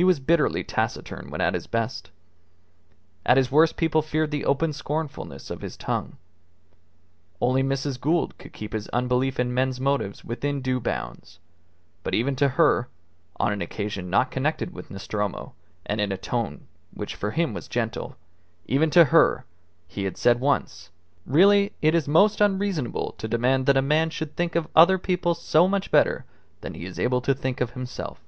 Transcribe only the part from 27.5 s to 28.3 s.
of himself."